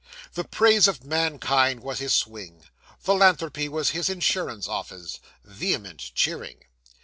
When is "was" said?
1.81-1.99, 3.69-3.91